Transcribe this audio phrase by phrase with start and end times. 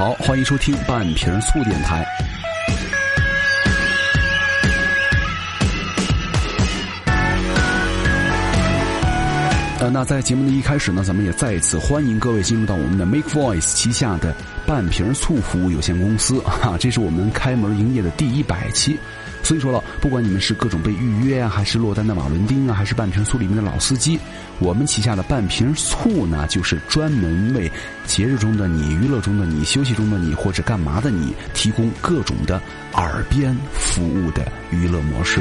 [0.00, 2.02] 好，欢迎收听半瓶醋电台。
[9.78, 14.34] 呃，那在节目的一开始呢，咱们也再一次欢迎各位进入到我们的 Make Voice 旗下的
[14.66, 18.98] 半瓶醋服务有限公司哈，这是我们开门营业的第一百期。
[19.50, 24.16] 所以说了，不管你们是各种被预约啊，还是落单的瓦伦丁啊，还是半瓶醋里面的老司机，
[24.60, 27.68] 我们旗下的半瓶醋呢，就是专门为
[28.06, 32.62] 节日中的你、娱乐中的你、休息中的你或者干嘛的你提供各种的
[32.94, 35.40] 耳边服务的娱乐模式。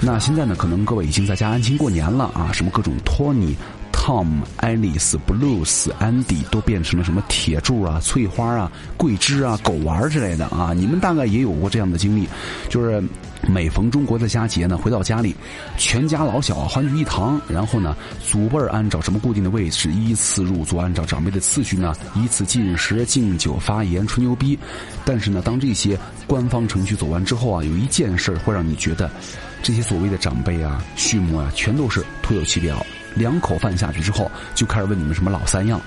[0.00, 3.56] 那现在呢，可能各位已经在家安心过年了啊，什么各种托尼。
[4.04, 10.74] Tom、Alice、Blues、Andy 都变成了什么铁柱啊、翠花啊、桂枝啊、狗丸之类的啊！
[10.76, 12.28] 你们大概也有过这样的经历，
[12.68, 13.02] 就是
[13.48, 15.34] 每逢中国的佳节呢，回到家里，
[15.78, 24.58] 全家老小欢聚一堂，然后呢，祖辈按照什么固定的位置依次入座，按照长辈的次序呢，依次进食、敬酒、发言、吹牛逼。
[25.06, 29.10] 但是呢，当这些官方程序走完之后啊，有一件事会让你觉得，
[29.62, 32.84] 这些所谓的长辈啊、序幕啊，全都是徒有其表。
[33.14, 35.80] 两口饭下去之后，就开始问你们什么老三样，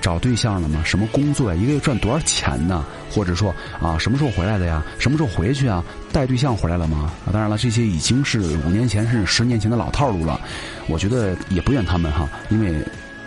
[0.00, 0.82] 找对象了吗？
[0.84, 1.60] 什么工作呀？
[1.60, 2.84] 一个月赚多少钱呢？
[3.10, 4.82] 或者说啊，什么时候回来的呀？
[4.98, 5.82] 什么时候回去啊？
[6.12, 7.12] 带对象回来了吗？
[7.26, 10.40] 啊，当然了，这些已经是五年前甚至十年前的老套路了。
[10.88, 12.74] 我觉得也不怨他们哈，因为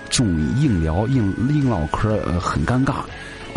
[0.10, 2.98] 这种硬聊、硬硬唠嗑很尴尬。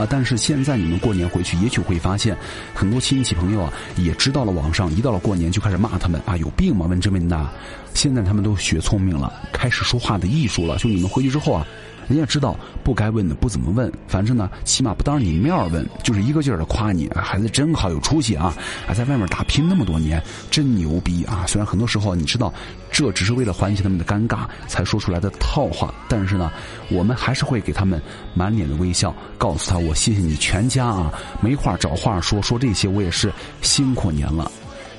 [0.00, 0.06] 啊！
[0.08, 2.36] 但是现在你们过年回去，也许会发现，
[2.74, 6.86] 很多亲戚朋友啊，也知道了网上一到了过年就开始骂他们啊，有病吗？
[6.86, 7.48] 问这问那。
[7.92, 10.78] 现在他们都学聪明了，开始说话的艺术了。
[10.78, 11.66] 就你们回去之后啊。
[12.10, 18.52] 人家知道不该问的不怎么问，反正呢，起码不当着你面问，就是一个劲儿的夸你，孩子真好，有出息啊，
[18.84, 20.20] 还在外面打拼那么多年，
[20.50, 21.44] 真牛逼啊！
[21.46, 22.52] 虽然很多时候你知道
[22.90, 26.50] 这只是为了缓解他们的尴尬才说出来的套话，但是呢，
[26.90, 28.02] 我们还是会给他们
[28.34, 33.32] 满脸的微笑，告诉他我谢谢你全家啊，没话找话说，说这些我也是
[33.62, 34.50] 辛苦您了。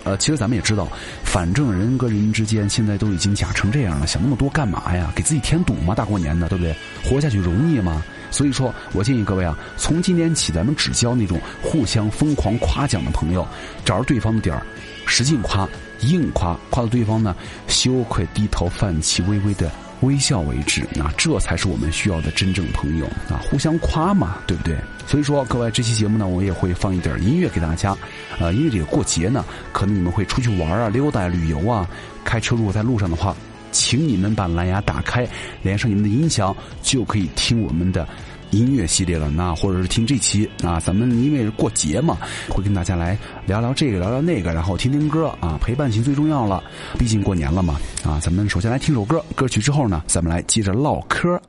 [0.04, 0.88] 呃，其实咱们也知道，
[1.24, 5.12] 反正人跟人之间现在都已经假成这样了，想那么多干嘛呀？
[5.16, 5.94] 给自己添堵吗？
[5.94, 6.76] 大过年的，对不对？
[7.04, 8.04] 活下去容易吗？
[8.32, 13.48] 所以说我建议各位啊，从今天起，咱们只交那种互相疯狂夸奖的朋友，
[13.86, 14.66] 找着对方的点儿，
[15.06, 15.68] 使劲夸，
[16.00, 17.36] 硬夸，夸到对方呢
[17.68, 19.70] 羞愧低头，泛起微微的。
[20.02, 23.42] 微笑为止，那这才是我们需要的真正朋友啊！
[23.44, 24.76] 互相夸嘛，对不对？
[25.08, 27.96] 所以说，各位这期节目呢，我也会放一点音乐给大家，
[28.40, 31.88] 呃，因为这个过节呢，可能你们会出去玩啊、溜达、旅游啊，
[32.24, 33.36] 开车如果在路上的话，
[33.72, 35.28] 请你们把蓝牙打开，
[35.62, 38.08] 连上你们的音响，就可以听我们的。
[38.52, 42.18] 音乐系列了，那或者是听这期啊，咱们因为过节嘛，
[42.50, 46.64] 会跟大家来聊聊这个，聊聊那个，然后听听歌啊，陪伴型最重要了，
[46.98, 51.42] 毕竟过年了嘛啊，咱们首先来听首歌，歌曲之后呢，咱们来接着唠嗑。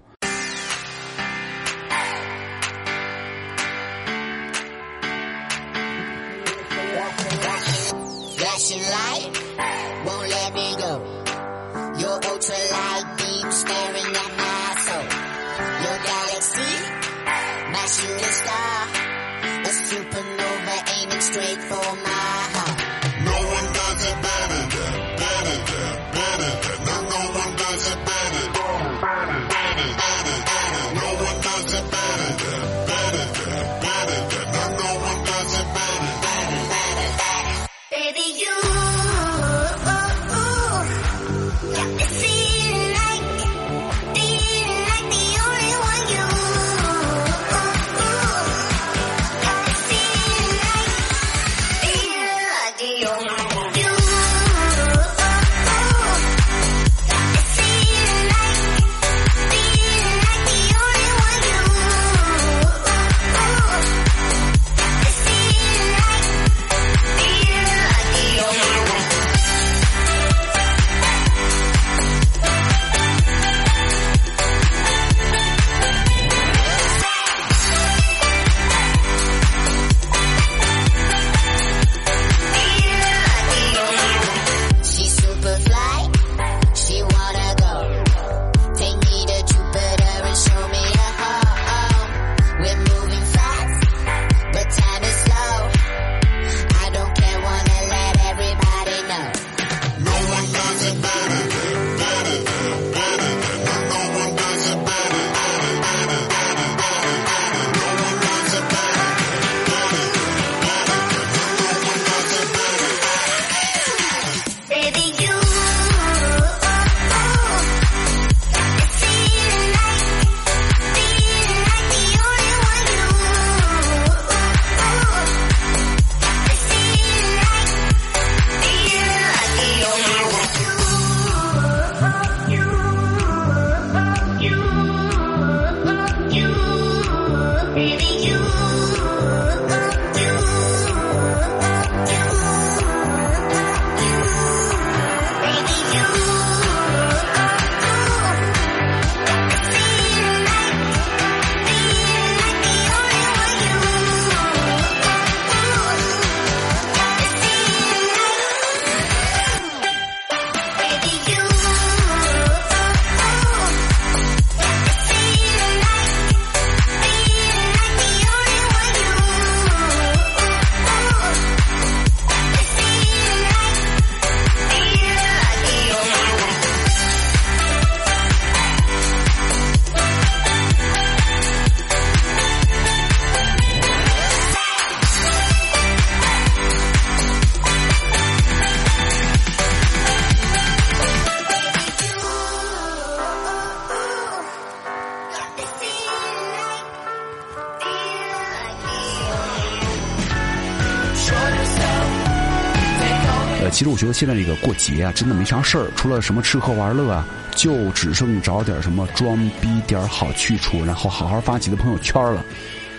[203.83, 207.27] 其实我觉得现在这个过节啊，真的没啥事儿，除了什么吃喝玩乐啊，
[207.57, 212.45] 就只剩找点什么装逼点好去处，然后好好发几个朋友圈了。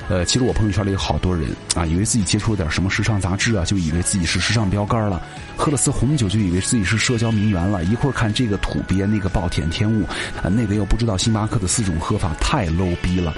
[0.09, 5.21] 呃，其实我朋友圈里有好多人啊，以为自己接触了点什么时尚杂志啊，就以为自己是时尚标杆了；
[5.55, 7.85] 喝了次红酒，就以为自己是社交名媛了。
[7.85, 10.03] 一会儿看这个土鳖，那个暴殄天物，
[10.43, 13.33] 啊，那个又不知道星巴克的四种喝法，太 low 逼了，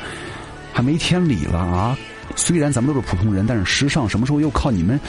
[0.73, 1.95] 还没天理了啊！
[2.35, 4.99] 虽然咱们都是普通人，但是时尚什么时候又靠你们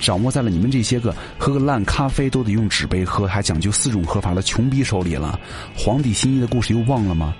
[0.00, 5.38] 掌握在了你们这些个喝个烂咖啡都得用纸杯喝，还讲究四种喝法的穷逼手里了？
[5.76, 7.34] 皇帝心意的故事又忘了吗？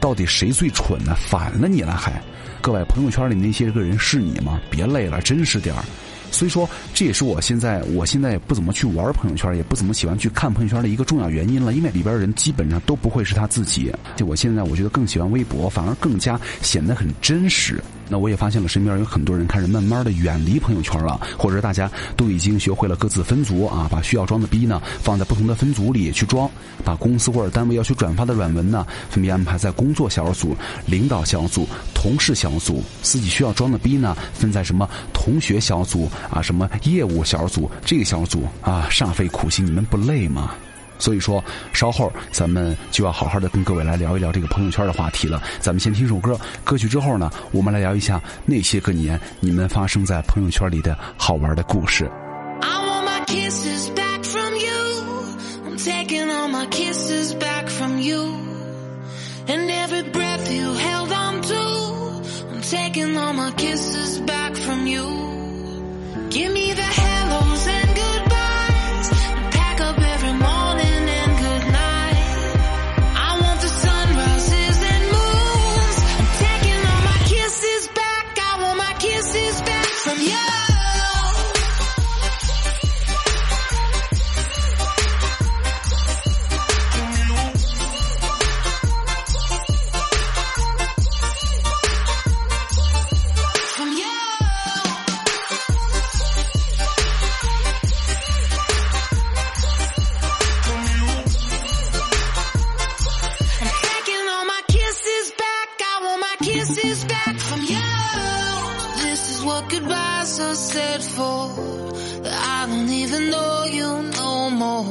[0.00, 1.14] 到底谁最蠢呢？
[1.16, 2.20] 反了你了还？
[2.60, 4.60] 各位朋友圈里那些个人是你吗？
[4.70, 5.84] 别累了，真实点儿。
[6.30, 11.74] 所以说，这也是我现在我现在也不怎么去玩朋友圈，也不怎么喜欢去看朋友圈的一个重要原因了。
[11.74, 13.92] 因为里边人基本上都不会是他自己。
[14.16, 17.82] 就我现在我觉得更喜欢微博，反而更加显得很真实。
[18.12, 26.46] 那我也发现了，身边有很多人开始慢慢的远离朋友圈了，或者大家都已经学会了各自分组啊，把需要装的逼呢放在不同的分组里去装，
[26.84, 30.54] 把公司或者单位要去转发的软文呢分别安排在工作小组、
[30.84, 40.50] 领导小组、同事小组，自己需要装的逼呢分在什么同学小组啊、什么业务小组这个小组啊，煞费苦心，你们不累吗？
[41.02, 45.42] 所以说，稍后咱们就要好好的跟各位来聊一聊这个朋友圈的话题了。
[45.58, 52.08] 咱们先听首歌，歌曲之后呢，我们来聊一下那些个年你们发生在朋友圈里的好玩的故事。
[113.30, 114.84] know you know more.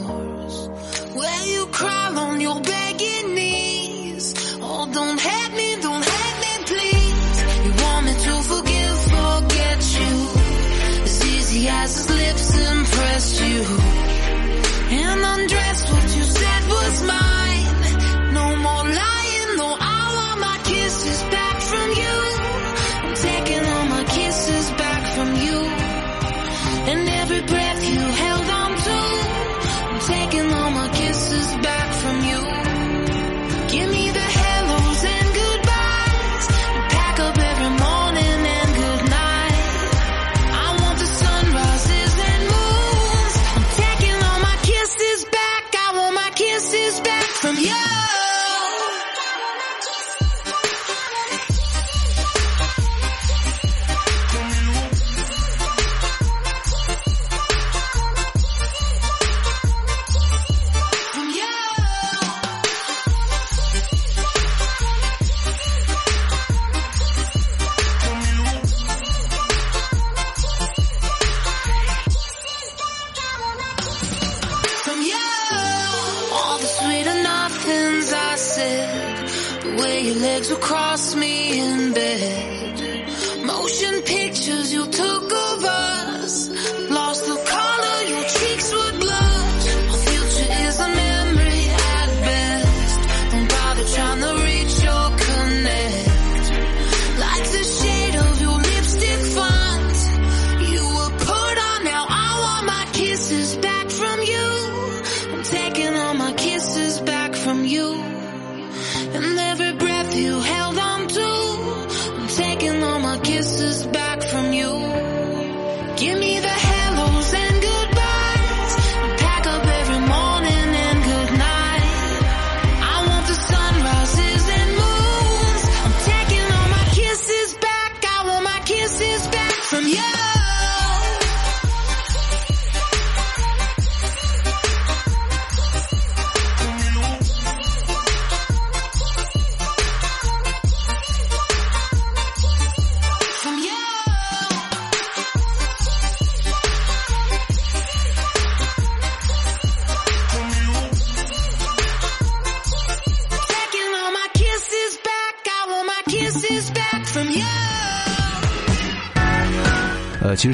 [1.20, 2.81] Where you cry on your bed.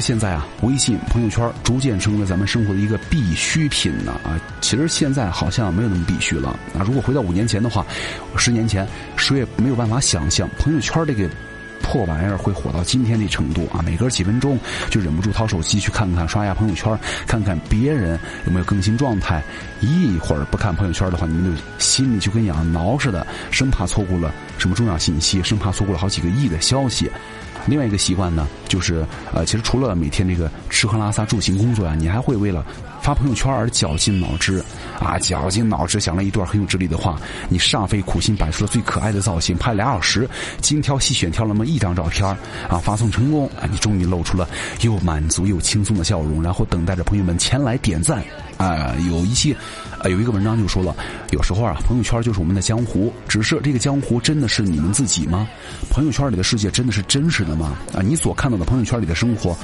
[0.00, 4.38] 现在啊，微信朋友圈逐渐成为了咱们生活的一个必需品呢啊。
[4.60, 6.82] 其实现在好像没有那么必须了啊。
[6.84, 7.84] 如果回到五年前的话，
[8.36, 8.86] 十年前
[9.16, 11.28] 谁也没有办法想象朋友圈这个
[11.82, 13.80] 破玩意儿会火到今天这程度啊。
[13.84, 14.58] 每隔几分钟
[14.90, 19.42] 就忍不住掏手机去看看刷一下朋友圈，看看别人有没有更新状态。
[19.80, 27.10] 一会儿不看朋友圈的话，你们就心里就跟痒挠似的，生怕错过了什么重要信息，生怕错过了好几个亿的消息。
[27.68, 32.64] 另外一个习惯呢，就是呃，其实除了每天这个吃喝拉撒住行工作呀、你还会为了
[33.08, 34.62] 发朋友圈而绞尽脑汁
[35.00, 40.28] 啊，绞尽脑汁想了一段很有哲理的话，你煞费苦心摆出了最可爱的造型，拍俩小时，
[40.60, 42.28] 精挑细选挑那么一张照片
[42.68, 44.46] 啊，发送成功啊，你终于露出了
[44.82, 48.22] 又满足又轻松的笑容，然后等待着朋友们前来点赞
[48.58, 48.94] 啊。
[49.08, 49.56] 有一期
[50.00, 50.94] 啊，有一个文章就说了，
[51.30, 55.48] 有时候啊，朋友圈就是我们的江湖，只是这个江湖真的是你们自己吗？
[55.88, 57.74] 朋友圈里的世界真的是真实的吗？
[57.94, 59.56] 啊，你所看到的朋友圈里的生活。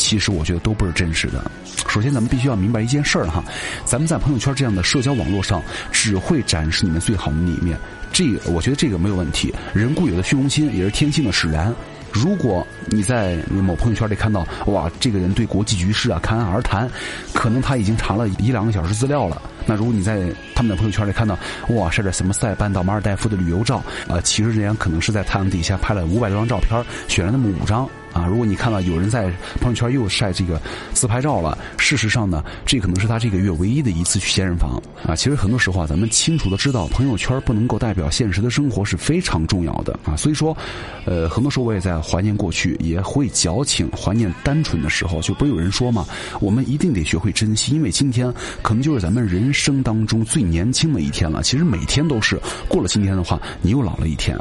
[0.00, 1.48] 其实我觉得都不是真实的。
[1.86, 3.44] 首先，咱们必须要明白一件事儿哈，
[3.84, 7.78] 咱们在朋友圈这样的社交网络上，只会展示你们最好的那一面。
[8.12, 9.54] 这个，我觉得这个没有问题。
[9.72, 11.72] 人固有的虚荣心也是天性的使然。
[12.12, 16.90] 如果你在某朋友圈里看到，哇，这个人对国际局势啊侃侃而谈，
[17.32, 19.40] 可能他已经查了一两个小时资料了。
[19.64, 21.38] 那如果你在他们的朋友圈里看到，
[21.68, 23.76] 哇，晒着什么塞班到马尔代夫的旅游照，
[24.08, 27.88] 啊，其实人家可能是在太阳底下拍了五百多张照片，选了那么五张。
[28.12, 30.60] 啊，如果你看到有人在朋友圈又晒这个
[30.92, 35.14] 自拍照了，事实上呢，这可能是他这个月唯一的一次去健身房啊。
[35.14, 40.16] 其实很多时候啊，咱们清楚的知道，朋友圈不能够代表现实的生活是非常重要的啊。
[40.16, 40.56] 所以说，
[41.04, 45.20] 呃，很多时候我也在怀念过去，也会矫情，怀念单纯的时候。
[45.20, 46.06] 就不有人说嘛，
[46.40, 51.42] 我们一定得学会珍惜，因为今天可能就是咱们人生当中最年轻的一天了。
[51.42, 54.36] 其实每天都是，过了今天的话，你又老了一天。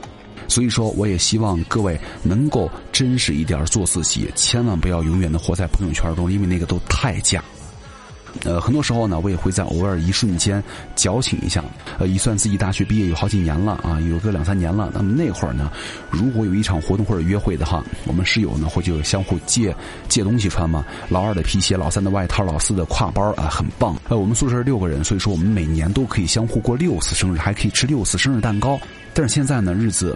[0.49, 7.41] 所以说，我也希望各位能够真实一点，做自己，千万不要永远的活在朋友圈中，因为那个都太假。
[8.43, 10.63] 呃，很多时候呢，我也会在偶尔一瞬间
[10.95, 11.63] 矫情一下。
[11.97, 14.91] 呃，一算自己大学毕业有好几年了啊，有个两三年了。
[14.93, 15.71] 那么那会儿呢，
[16.11, 19.75] 如果有一场活动或者约会的话，我们室友呢会就相互借
[20.07, 20.85] 借东西穿嘛。
[21.09, 23.95] 老二的皮鞋，老三的外套，老四的挎包啊，很棒。
[24.09, 28.79] 呃，我们宿舍六个人，所以说我们每年都可以相互过六次生日，还可以吃六次生日蛋糕。
[29.11, 30.15] 但是现在呢，日子。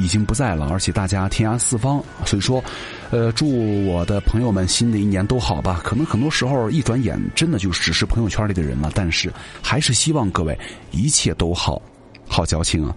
[0.00, 2.64] 已经不在了，而且大家天涯四方，所以说，
[3.10, 5.80] 呃，祝我的朋友们新的一年都好吧。
[5.84, 8.90] 可能很多时候一转眼，真的就只是朋友圈里的人了。
[8.94, 9.30] 但是，
[9.62, 10.58] 还是希望各位
[10.90, 11.80] 一切都好，
[12.26, 12.96] 好矫情啊。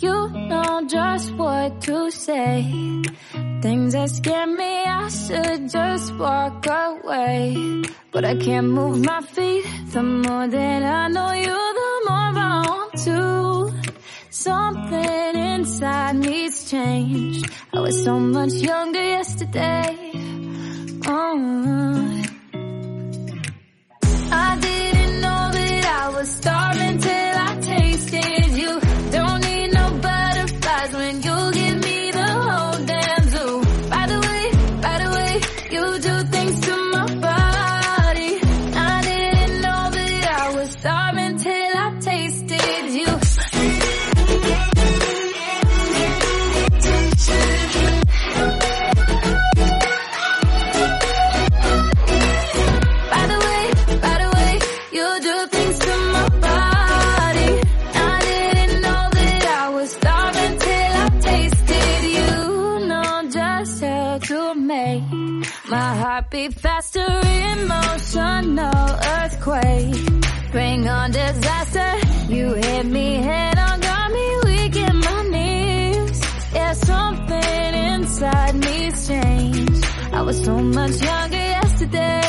[0.00, 2.64] You know just what to say.
[3.62, 7.84] Things that scare me, I should just walk away.
[8.10, 9.64] But I can't move my feet.
[9.92, 13.92] The more that I know you, the more I want to.
[14.30, 17.48] Something inside me's changed.
[17.72, 20.10] I was so much younger yesterday.
[21.06, 22.01] Oh.
[78.32, 79.86] Inside me's changed.
[80.12, 82.22] I was so much younger yesterday.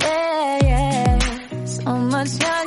[0.00, 1.64] Yeah, yeah.
[1.64, 2.59] So much younger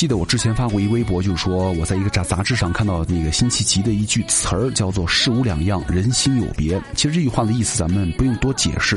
[0.00, 6.80] 记得我之前发过一微博，就是说我在一个杂杂志上看到那个辛弃疾的一句词儿，叫做“事无两样，人心有别”。
[6.96, 8.96] 其实这句话的意思咱们不用多解释，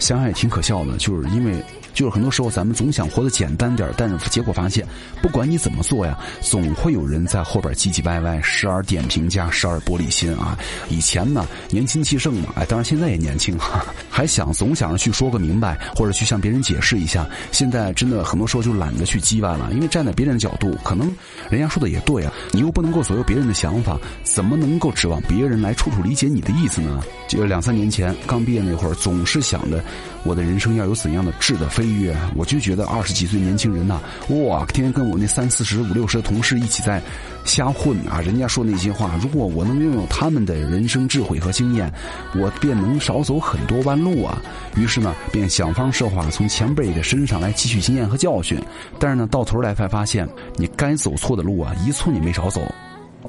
[0.00, 1.64] 想想也挺可笑的，就是因为。
[1.94, 4.86] 就是很多时候咱们总想活得简单点，但是结果发现，
[5.22, 10.58] 不管你怎么做呀，总会有人在后边唧唧歪歪，时而点评家，时而玻璃心啊。
[10.90, 17.26] 以前呢年轻气盛嘛，哎，当然现在也年轻哈，还想总想着去说个明白，或者去向别人解释一下。
[17.52, 21.10] 现在真的很多时候就懒得去叽歪了，因为站在别人的角度，可能
[21.48, 27.02] 人家说的也对啊，你又不能够左右别人的想法，怎么能够指望别人来处处理解你的意思呢？
[27.28, 29.82] 就两三年前刚毕业那会儿，总是想着
[30.24, 37.00] 我的人生要有怎样的质的飞跃，我就觉得二十几岁年轻人呐、哇，天天跟我那三四十、五六十的同事一起在
[37.44, 41.92] 瞎混啊，人家说那些话，如果我能拥有他们的人生智慧和经验，
[42.34, 44.40] 我便能少走很多弯路啊。
[44.76, 48.58] 于是呢，便想方设法从前辈的身上来汲取经验和教训。
[48.98, 52.62] 但是呢，到头来才发现，你该走错的路啊，一寸也没少走。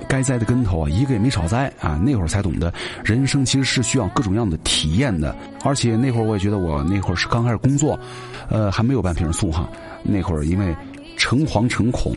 [0.08, 1.99] 该栽的跟头啊，一个也没少栽啊！
[2.03, 5.36] 那会儿才懂得，人生其实是需要各种各样的体验的。
[5.63, 7.97] 而且那会儿我也觉得，我那会儿是刚开始工作，
[8.49, 9.69] 呃，还没有半瓶醋哈。
[10.03, 10.75] 那会儿因为
[11.17, 12.13] 诚惶诚恐，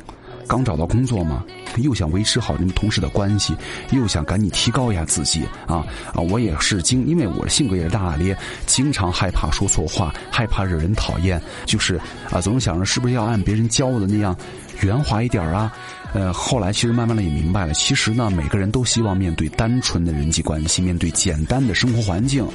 [0.47, 1.45] 刚找到工作嘛，
[1.77, 3.55] 又想维持好你们同事的关系，
[3.93, 6.21] 又想赶紧提高一下自己啊啊！
[6.21, 8.37] 我也是经，因为我性格也是大大咧，
[8.67, 11.99] 经常害怕说错话，害怕惹人讨厌，就是
[12.31, 14.37] 啊，总是想着是不是要按别人教我的那样
[14.83, 15.73] 圆滑一点啊。
[16.15, 22.47] 呃，后来其实慢慢的也明白了，其实呢，每个人都希望面对单纯的人际关系，面对简单的生活环境。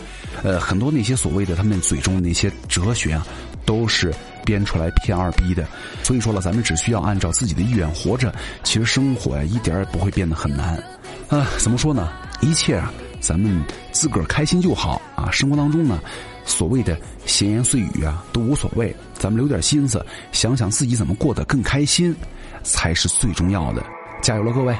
[0.41, 3.25] 呃，很多那些所谓的他们嘴中的那些哲学啊，
[3.63, 4.11] 都是
[4.43, 5.67] 编出来骗二逼的。
[6.01, 10.75] 所以说了，咱们只需要按照自己的意愿活着，其实生活呀、一点也不会变得很难。
[11.29, 12.11] 啊，怎么说呢？
[12.41, 15.29] 一切啊，咱们自个儿开心就好啊。
[15.31, 15.99] 生活当中呢，
[16.43, 18.93] 所谓的闲言碎语啊，都无所谓。
[19.13, 22.13] 咱们留点心思，想想自己怎么过得更开心。
[22.63, 23.83] 才是最重要的，
[24.21, 24.75] 加油了，各位！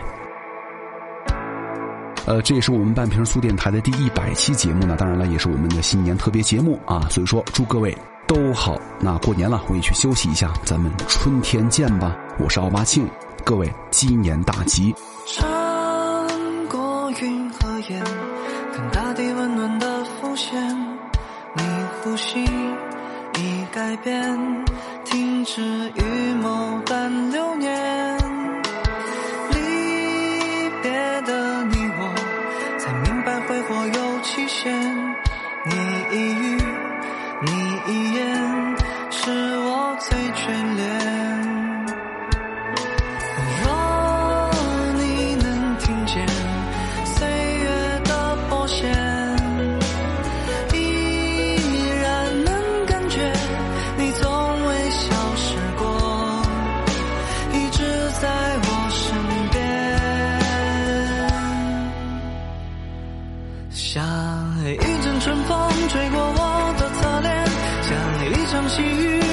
[2.26, 8.80] 呃，这也是我们半瓶醋电台的第一百期节目呢，当然了，也是我们的新年特别节目啊，所以说祝各位都好。
[9.00, 12.16] 那过年了，我也去休息一下，咱们春天见吧。
[12.40, 13.06] 我是奥巴庆，
[13.44, 14.96] 各位鸡年大吉。
[15.28, 15.46] 穿
[16.70, 18.02] 过云和烟，
[18.74, 20.58] 看大地温暖的浮现。
[21.56, 21.64] 你
[22.02, 24.66] 呼吸已改变，
[25.14, 25.62] 停止
[25.94, 28.23] 预谋但流年。
[63.94, 64.04] 像
[64.66, 67.46] 一阵春风吹过我的侧脸，
[67.84, 67.92] 像
[68.26, 69.33] 一场细雨。